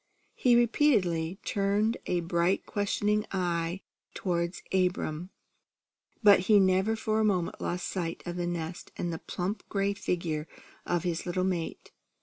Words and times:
He 0.33 0.55
repeatedly 0.55 1.37
turned 1.45 1.97
a 2.07 2.21
bright 2.21 2.65
questioning 2.65 3.27
eye 3.31 3.83
toward 4.15 4.55
Abram, 4.73 5.29
but 6.23 6.39
he 6.49 6.59
never 6.59 6.95
for 6.95 7.19
a 7.19 7.23
moment 7.23 7.61
lost 7.61 7.87
sight 7.87 8.23
of 8.25 8.35
the 8.35 8.47
nest 8.47 8.91
and 8.97 9.13
the 9.13 9.19
plump 9.19 9.61
gray 9.69 9.93
figure 9.93 10.47
of 10.87 11.03
his 11.03 11.27
little 11.27 11.43
mate. 11.43 11.91